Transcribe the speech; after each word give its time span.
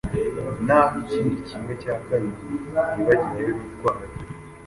Naho 0.65 0.93
ikindi 1.03 1.35
kimwe 1.47 1.73
cya 1.81 1.95
kabiri 2.05 2.37
ntibagira 2.55 3.15
ayo 3.41 3.49
bitwaza 3.59 4.17